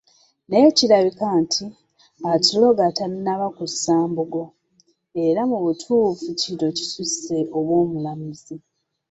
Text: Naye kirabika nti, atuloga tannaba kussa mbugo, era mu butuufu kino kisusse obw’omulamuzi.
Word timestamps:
Naye 0.47 0.67
kirabika 0.77 1.27
nti, 1.41 1.65
atuloga 2.33 2.83
tannaba 2.97 3.47
kussa 3.57 3.93
mbugo, 4.09 4.43
era 5.25 5.41
mu 5.49 5.57
butuufu 5.63 6.27
kino 6.41 6.67
kisusse 6.77 7.35
obw’omulamuzi. 7.57 8.55